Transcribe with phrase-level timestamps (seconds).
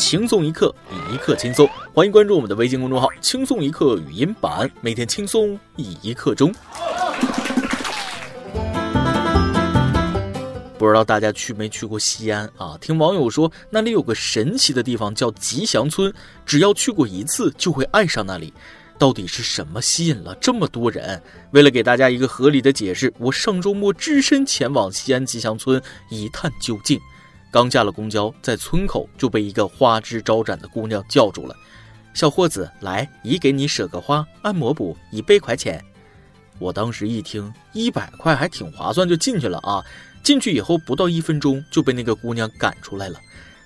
[0.00, 0.74] 轻松一刻，
[1.12, 1.68] 一刻轻松。
[1.92, 6.50] 欢迎关注我们的微信公众号“轻松一刻语音版”，每天轻松一刻钟。
[10.78, 12.78] 不知道大家去没去过西安啊？
[12.80, 16.10] 听网友说那里有个神奇的地方叫吉祥村，
[16.46, 18.54] 只要去过一次就会爱上那里。
[18.98, 21.22] 到底是什么吸引了这么多人？
[21.50, 26.98] 为了给大家一个合理的解释，我上周末只身前往西安吉祥村一探究竟。
[27.50, 31.56] 刚下了公交，在村口就被一个花枝招展的姑娘叫住了
[32.14, 35.84] ：“小伙子，来，姨给你舍个花，按摩补一百块钱。”
[36.60, 39.82] 我当时一听，一百块还挺划算，就进去了啊。
[40.22, 43.18] 进去以后不到一分钟就被那个姑娘赶出来了。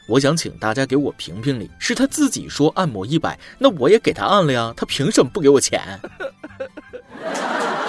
[0.06, 6.00] 我想请大家给我评评理，是她自己说按摩一百，那我也给她按了呀，她凭什么不给我钱？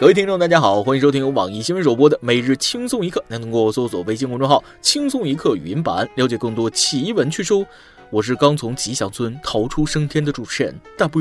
[0.00, 3.20] 各位听众，大家好，欢迎收听由网易新闻首播的每日轻松一刻。
[3.26, 7.66] 您通过搜索微信公众号“轻松一刻”语音版了解更多奇闻趣事哦。
[8.08, 11.20] 我是刚从吉祥村逃出升天的主持人大波。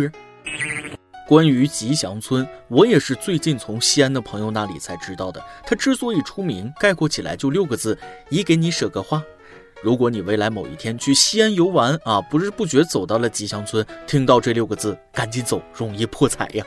[1.27, 5.43] 关于吉祥村，我也是最近从西安的朋友那里才知道的。
[5.65, 7.97] 它之所以出名，概括起来就六个字：
[8.29, 9.19] 一给你舍个花。
[9.81, 16.63] 如果你未来某一天去西安游玩啊，不知不觉走到了吉祥村，听到这六个字，赶紧走，容易破财呀。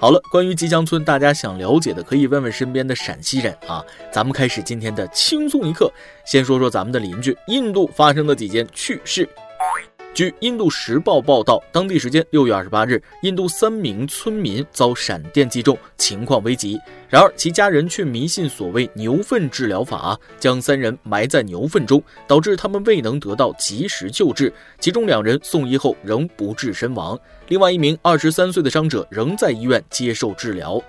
[0.00, 3.84] 好了，关于吉祥村，大家想了解的可以问问身边的陕西人啊。
[4.10, 5.92] 咱们开始今天的轻松一刻，
[6.24, 9.28] 先说说咱们的邻居印度发生的几件趣事。
[10.12, 16.76] 据《印度时报》报道，当地时间六月二十八日，印度三名村民遭闪电击中，情况危急。
[17.08, 24.52] 然而，其家人却迷信所谓牛粪治疗法，将三人埋在牛粪中，导致他们未能得到及时救治。
[24.80, 30.82] 其中两人送医后仍不治身亡，另外一名二十三岁的伤者仍在医院接受治疗。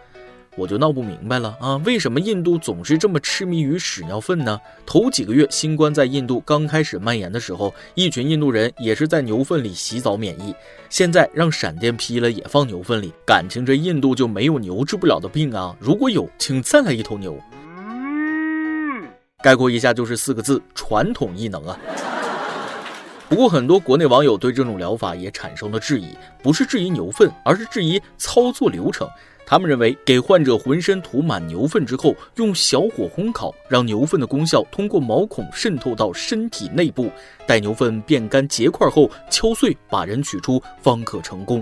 [0.58, 4.60] 我就闹不明白了啊，为什么印度总是这么痴迷于屎尿粪呢？
[4.86, 10.54] 头几个月新冠在印度刚开始蔓延的时候，一群印度人也是在牛粪里洗澡免疫。
[10.90, 15.74] 现在让闪电劈了也放牛粪里，感情这印度就没有牛治不了的病啊？
[15.80, 17.40] 如果有，请再来一头牛。
[19.42, 21.80] 概括一下就是四个字：传统异能啊。
[23.30, 26.10] 不过很多国内网友对这种疗法也产生了质疑，
[26.44, 29.08] 不是质疑牛粪，而是质疑操作流程。
[29.46, 37.12] 他们认为，给患者浑身涂满牛粪之后，用小火烘烤，让牛粪的功效通过毛孔渗透到身体内部，
[37.46, 41.62] 待牛粪变干结块后，敲碎把人取出，方可成功。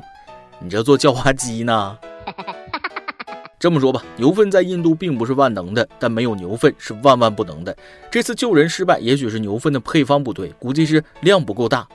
[0.60, 1.98] 你这做叫花鸡呢？
[3.58, 7.76] 这么说吧，牛粪在印度并不是万能的，但没有牛粪是万万不能的。
[8.12, 11.88] 这次救人失败，也许是牛粪的配方不对，估计是量不够大。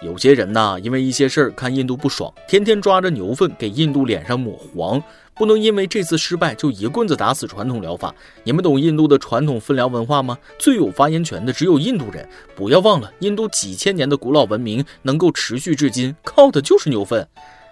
[0.00, 5.02] 有些人呐，因为一些事儿看印度不爽，天天抓着牛粪给印度脸上抹黄。
[5.34, 8.14] 不能因为这次失败就一棍子打死传统疗法。
[8.44, 10.38] 你们懂印度的传统粪疗文化吗？
[10.56, 12.28] 最有发言权的只有印度人。
[12.54, 17.26] 不要忘了，印度几千年的古老文明能够持续至今，靠的就是牛粪。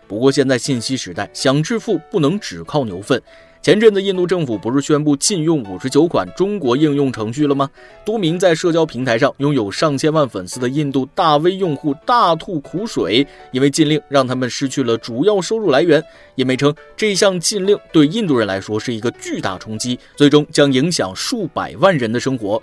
[0.08, 3.20] 不过现在信息时代，想致富不能只靠牛粪。
[3.62, 7.68] 前阵子，印度政府不是宣布禁用五十九款中国应用程序了吗？
[8.04, 16.00] 多名在社交平台上拥有上千万粉丝的印度大 V 用户大吐苦水，因为禁令让他们失去了主要收入来源。
[16.36, 22.62] 印媒称，这项禁令对印度人来说是一个巨大冲击，最终将影响数百万人的生活。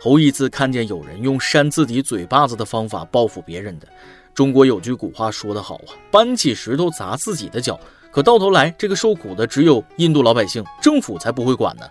[0.00, 3.86] 头一次看见有人用扇自己嘴巴子的方法报复别人的。
[4.32, 7.78] 中国有句古话说得好啊，搬起石头砸自己的脚。
[8.12, 11.82] 可到头来，这个受苦的只有印度老百姓，政府才不会管呢。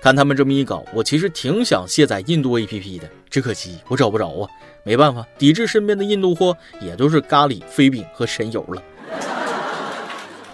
[0.00, 4.48] 看他们这么一搞，我其实挺想卸载印度 APP 的，只可惜我找不着啊。
[4.82, 8.82] 没办法，抵制身边的印度货，也都是咖喱、飞饼和神油了。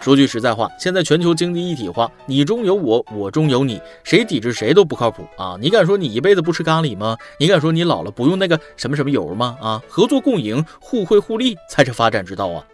[0.00, 5.56] 说句实在话，现在全球经济一体化，你中有我，我中有你，谁抵制谁都不靠谱啊！
[5.60, 7.16] 你敢说你一辈子不吃咖喱吗？
[7.38, 9.56] 你敢说你老了不用那个什么什么油吗？
[9.60, 12.66] 啊，合作共赢，互惠互利才是发展之道啊！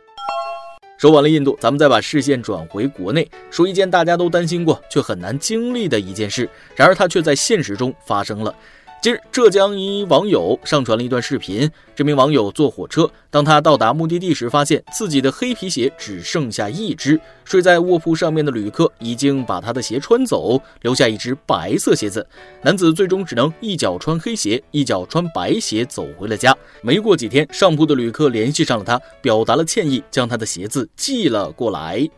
[1.03, 8.55] 说完了印度，咱们再把视线转回国内，说一件大家都担心过却很难经历的一件事，然而它却在现实中发生了。
[9.03, 11.69] 近日，浙江一网友上传了一段视频。
[11.93, 17.21] 这名网友坐火车，当他到达目的地时，发现自己的黑皮鞋只剩下一只。
[17.45, 22.25] 睡在卧铺上面的旅客已经把他的鞋穿走，留下一只白色鞋子。
[22.63, 26.57] 男子最终只能一脚穿黑鞋，一脚穿白鞋走回了家。
[26.81, 32.09] 没过几天，上铺的旅客联系上了他，表达了歉意，将他的鞋子寄了过来。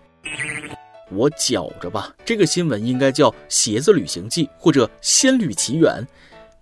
[1.11, 5.91] 我觉着吧，这个新闻应该叫《鞋子旅行记》或者《仙履奇缘》。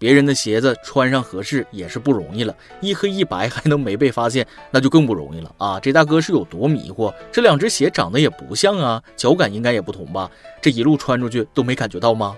[0.03, 5.79] 别人的鞋子穿上合适也是不容易了，一黑一白还能没被发现，那就更不容易了啊！
[5.79, 7.15] 这大哥是有多迷惑？
[7.31, 10.29] 这两只鞋长得也不像啊，脚感应该也不同吧？
[10.61, 12.37] 这一路穿出去都没感觉到吗？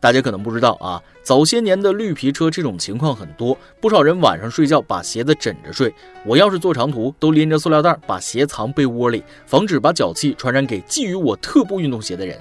[0.00, 5.90] 大家可能不知道啊，早些年的绿皮车这种情况很多，不少人晚上睡觉把鞋子枕着睡。
[6.26, 12.38] 我要是坐长途，都拎着塑料袋把鞋藏被窝里，防止把脚气传染给觊觎我特步运动鞋的人。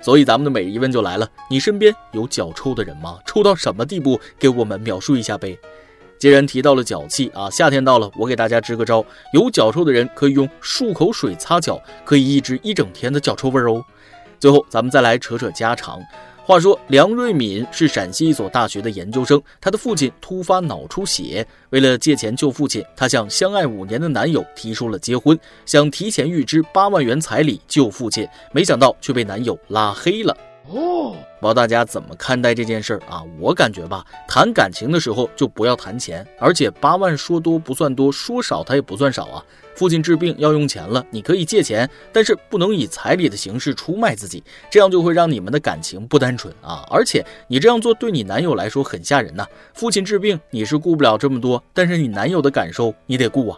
[0.00, 3.18] 所以咱们的每日一问就来了：你身边有脚臭的人吗？
[3.26, 4.20] 臭到什么地步？
[4.38, 5.58] 给我们描述一下呗。
[6.18, 13.84] 既然提到了脚气啊，夏天到了，我给大家支个招：有脚臭的人可以用漱口水擦脚，可以抑制一整天的脚臭味哦。
[14.40, 16.00] 最后，咱们再来扯扯家常。
[16.48, 30.34] 话说，梁瑞敏是陕西一所大学的研究生，他的父亲突发脑出血，为了借钱救父亲，她向相爱五年的男友提出了结婚，想提前预支八万元彩礼救父亲，没想到却被男友拉黑了。
[30.70, 33.22] 哦，不知道大家怎么看待这件事儿啊？
[33.38, 39.44] 我感觉吧，谈感情的时候就不要谈钱，而且八万说多不算多，说少它也不算少啊。
[39.78, 46.84] 父亲治病要用钱了，你可以借钱，但是不能以彩礼的形式出卖自己，这样就会让你们的感情不单纯啊。
[46.90, 49.46] 而且你这样做对你男友来说很吓人呐。
[49.74, 53.56] 父亲治病你是顾不了这么多，但是你男友的感受你得顾啊。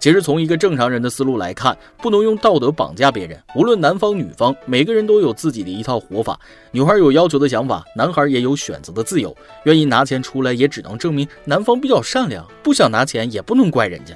[0.00, 3.40] 其实从一个正常人的思路来看，不能用道德绑架别人。
[3.54, 6.36] 无论男方女方，每个人都有自己的一套活法。
[6.72, 9.34] 女孩有要求的想法，男孩也有选择的自由。
[9.62, 14.12] 愿意拿钱出来，也只能证明男方比较善良；不想拿钱，也不能怪人家。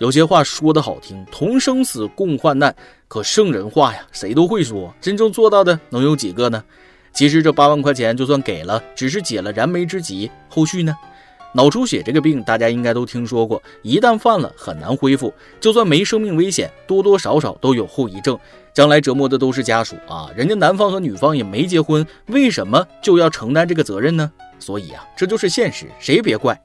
[0.00, 2.74] 有些话说的好听，同生死共患难，
[3.06, 6.64] 可圣人话呀，谁都会说，真正做到的能有几个呢？
[7.12, 10.96] 其实这八万块钱就算给了，只是解了燃眉之急，后续呢？
[11.52, 15.34] 脑出血这个病，大家应该都听说过，一旦犯了很难恢复。
[15.60, 18.38] 就算没生命危险，多多少少都有后遗症，
[18.72, 20.30] 将来折磨的都是家属啊！
[20.34, 24.32] 人家男方和女方也没结婚，为什么就要承担这个责任呢？
[24.58, 26.58] 所以啊，这就是现实，谁别怪。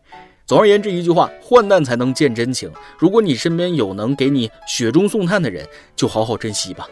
[0.47, 2.71] 总而言之，一句话，患难才能见真情。
[2.99, 6.87] 如果你身边有能给你雪中送炭的人，就好好珍惜吧。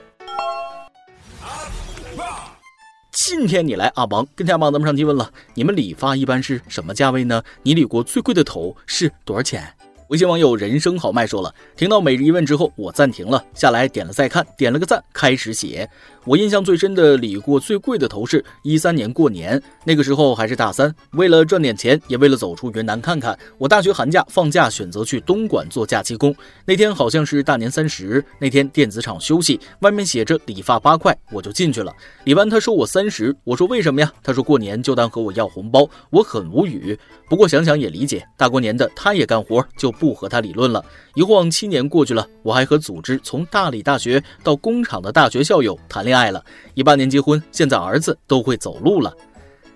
[3.12, 7.44] 今天你来阿芒跟天阿芒咱们上提问了，你们理发一般是什么价位呢？
[7.62, 9.72] 你理过最贵的头是多少钱？
[10.10, 15.88] 微信网友人生好卖说了，听到每日一问之后，我暂停了下来，点了再看，点了个赞，开始写。
[16.26, 23.36] 我印象最深的理过最贵的头是一三年过年，那个时候还是大三，为了赚点钱，也为了走出云南看看。
[23.58, 26.36] 我大学寒假放假，选择去东莞做假期工。
[26.66, 31.92] 那天好像是大年三十，那天电子厂休息，外面写着理发八块，我就进去了。
[32.26, 34.12] 理完他收我三十，我说为什么呀？
[34.22, 36.98] 他说过年就当和我要红包，我很无语。
[37.30, 39.94] 不过想想也理解，大过年的他也干活就。
[39.94, 40.84] 不和他理论了。
[41.14, 46.44] 一晃七年过去了，我还和组织从大理大学到工厂的大学校友谈恋爱爱了。
[46.74, 49.14] 一八年结婚，现在儿子都会走路了。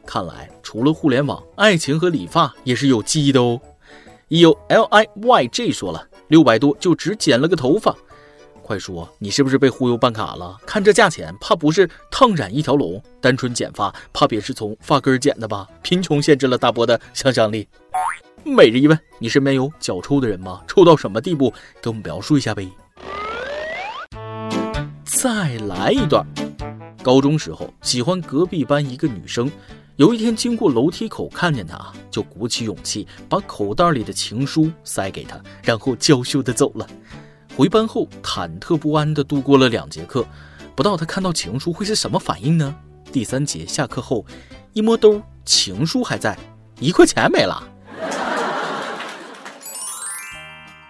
[0.06, 3.60] 看来除了互联网，爱情和理发也是有记忆的哦。
[4.30, 7.95] 有 L I Y J 说了，六百多就只剪了个头发。
[8.62, 10.57] 快说，你是不是被忽悠办卡了？
[10.66, 13.01] 看这价钱，怕不是烫染一条龙？
[13.22, 15.66] 单纯剪发，怕别是从发根剪的吧？
[15.81, 17.66] 贫穷限制了大波的想象力。
[18.44, 20.62] 每日一问：你身边有脚臭的人吗？
[20.68, 21.54] 臭到什么地步？
[21.81, 22.69] 给我们描述一下呗。
[25.19, 26.24] 再来一段。
[27.02, 29.52] 高中时候喜欢隔壁班一个女生，
[29.96, 36.88] 有一天经过楼梯口看见她，就鼓起勇气把口袋里的情书塞给她，然后娇羞的走了。
[37.56, 40.24] 回班后忐忑不安的度过了两节课，
[40.75, 42.75] 不知道她看到情书会是什么反应呢？
[43.12, 44.24] 第三节下课后，
[44.74, 46.38] 一摸兜，情书还在，
[46.80, 47.68] 一块钱没了。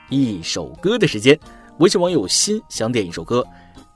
[0.09, 1.39] 一首歌的时间，
[1.79, 3.47] 微信网友心想点一首歌。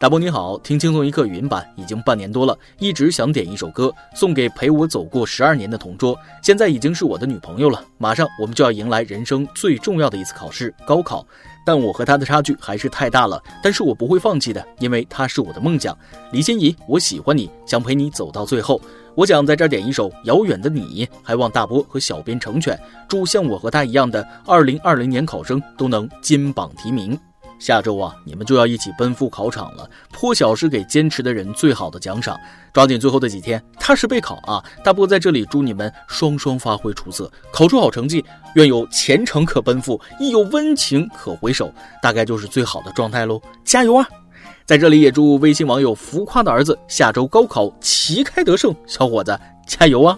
[0.02, 7.86] 大波你好，听轻松一刻语音版已经半年多了，一直想点一首歌送给陪我走过十二年的同桌，现在已经是我的女朋友了。
[8.00, 11.24] 马上我们就要迎来人生最重要的一次考试——高考，
[11.64, 13.40] 但我和她的差距还是太大了。
[13.62, 15.96] 但是我不会放弃的，因为她是我的梦想。
[16.32, 18.82] 李心怡，我喜欢你，想陪你走到最后。
[19.14, 22.76] 我想在这儿点一首《遥远的你》，还望大波和小编成全，
[23.08, 27.16] 祝像我和她一样的2020年考生都能金榜题名。
[27.62, 29.88] 下周啊，你们就要一起奔赴考场了。
[30.12, 32.36] 破晓是给坚持的人最好的奖赏，
[32.74, 34.64] 抓紧最后的几天踏实备考啊！
[34.84, 38.26] 大波在这里祝你们双双发挥出色，考出好成绩，
[38.56, 43.40] 愿有前程可奔赴，亦有温情可回首，大概就是最好的状态喽！
[43.64, 44.10] 加油啊！
[44.66, 50.18] 在这里也祝微信网友浮夸的儿子下周高考旗开得胜，小伙子加油啊！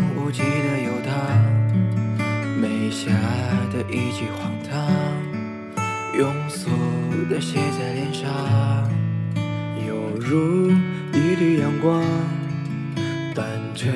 [0.31, 0.47] 无际的
[0.79, 1.11] 游荡，
[2.61, 3.11] 没下
[3.73, 4.87] 的一句荒唐，
[6.17, 6.69] 庸俗
[7.29, 8.89] 的写在脸上，
[9.85, 10.71] 犹如
[11.11, 12.01] 一缕阳光，
[13.35, 13.45] 但
[13.75, 13.91] 却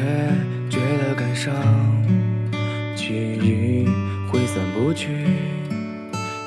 [0.69, 1.53] 觉得感伤，
[2.97, 3.87] 记忆
[4.29, 5.07] 挥散不去，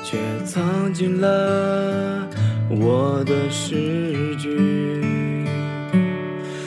[0.03, 2.29] 却藏进了
[2.69, 4.55] 我的诗句。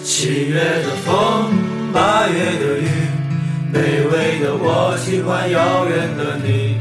[0.02, 1.52] 七月的风，
[1.93, 2.87] 八月的雨，
[3.73, 3.76] 卑
[4.11, 6.76] 微的我喜欢遥远的你。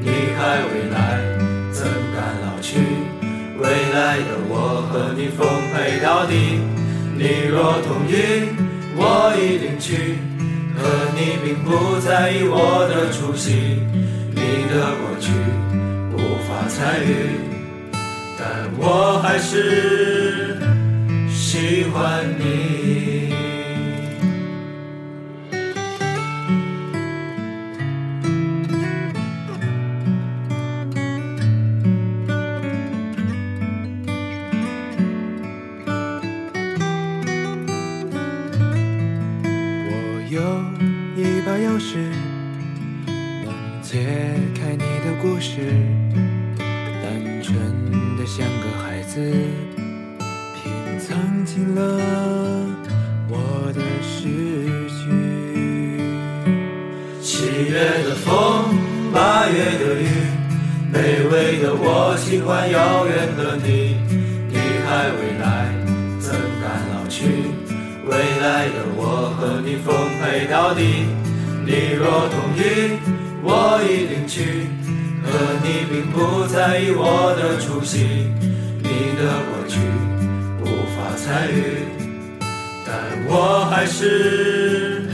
[0.00, 1.18] 你还未来，
[1.72, 2.78] 怎敢老去？
[3.58, 6.60] 未来的我和你奉陪到底。
[7.16, 8.12] 你若同意，
[8.96, 10.18] 我一定去。
[10.76, 10.80] 可
[11.14, 13.80] 你并不在意我的出席，
[14.30, 15.30] 你的过去
[16.12, 17.38] 无法参与，
[18.36, 20.58] 但我还是
[21.30, 23.33] 喜欢你。
[45.34, 45.58] 故事。
[47.02, 47.58] 单纯
[48.16, 49.20] 的像个孩子，
[50.54, 51.80] 品尝尽了
[53.28, 54.22] 我的诗
[54.88, 55.02] 句。
[57.20, 58.78] 七月的风，
[59.12, 60.06] 八月的雨，
[60.92, 63.96] 卑微的我喜欢遥远的你。
[64.48, 65.74] 你还未来，
[66.20, 66.30] 怎
[66.62, 66.64] 敢
[66.94, 67.26] 老去？
[68.06, 71.08] 未来的我和你奉陪到底。
[71.66, 73.00] 你若同意，
[73.42, 74.68] 我一定去。
[75.34, 78.30] 可你并不在意我的出席，
[78.78, 78.88] 你
[79.18, 79.80] 的过去
[80.62, 80.64] 无
[80.94, 81.82] 法参与，
[82.86, 82.94] 但
[83.26, 85.08] 我还是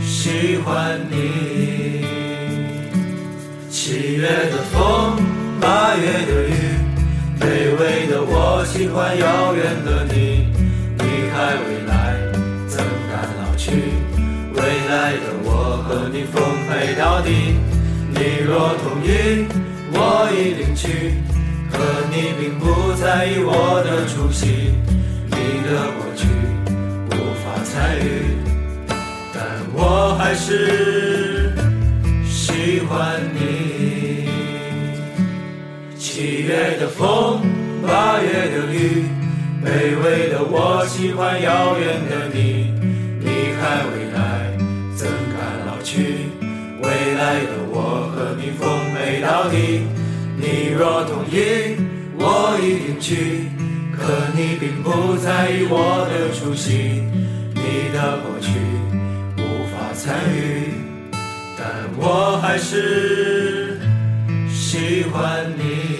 [0.00, 2.06] 喜欢你。
[3.68, 5.16] 七月的风，
[5.60, 6.54] 八月的雨，
[7.40, 10.46] 卑微的我喜欢遥远的你。
[10.98, 11.02] 你
[11.34, 12.14] 还未来，
[12.68, 12.78] 怎
[13.10, 13.72] 敢老去？
[14.54, 17.58] 未来的我和你奉陪到底。
[18.18, 19.46] 你若同意，
[19.92, 21.14] 我一定去。
[21.70, 21.78] 可
[22.10, 24.74] 你并不在意我的出席，
[25.30, 26.26] 你的过去
[27.10, 28.34] 无法参与，
[29.32, 29.38] 但
[29.72, 31.54] 我还是
[32.26, 34.28] 喜欢你。
[35.96, 37.40] 七月的风，
[37.86, 39.04] 八月的雨，
[39.64, 42.74] 卑微的我喜欢遥远的你。
[43.20, 44.18] 你还未来，
[44.96, 46.26] 怎敢老去？
[46.80, 49.86] 未来的我和你奉陪到底。
[50.36, 51.76] 你若同意，
[52.18, 53.48] 我一定去。
[53.96, 57.02] 可你并不在意我的出席，
[57.54, 58.50] 你的过去
[59.36, 60.72] 无法参与，
[61.56, 63.80] 但我还是
[64.48, 65.97] 喜欢你。